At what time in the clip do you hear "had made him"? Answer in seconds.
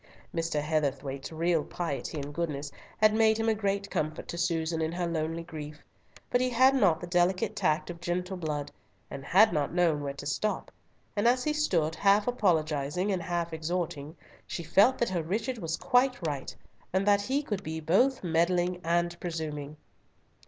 2.97-3.47